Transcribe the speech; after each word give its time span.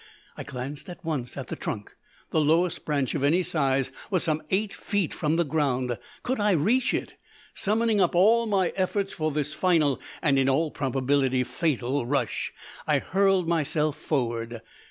I 0.35 0.41
glanced 0.43 0.89
at 0.89 1.05
once 1.05 1.37
at 1.37 1.49
the 1.49 1.55
trunk. 1.55 1.95
The 2.31 2.41
lowest 2.41 2.85
branch 2.85 3.13
of 3.13 3.23
any 3.23 3.43
size 3.43 3.91
was 4.09 4.23
some 4.23 4.41
eight 4.49 4.73
feet 4.73 5.13
from 5.13 5.35
the 5.35 5.45
ground.... 5.45 5.95
Could 6.23 6.39
I 6.39 6.53
reach 6.53 6.91
it? 6.91 7.17
Summoning 7.53 8.01
up 8.01 8.15
all 8.15 8.47
my 8.47 8.69
efforts 8.75 9.13
for 9.13 9.29
this 9.31 9.53
final, 9.53 10.01
and 10.23 10.39
in 10.39 10.49
all 10.49 10.71
probability 10.71 11.43
fatal, 11.43 12.07
rush, 12.07 12.51
I 12.87 12.97
hurled 12.97 13.47
myself 13.47 13.95
forward. 13.95 14.61